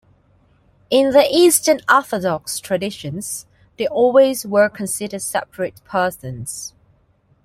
[0.89, 3.45] In the Eastern Orthodox traditions,
[3.77, 6.73] they always were considered separate persons.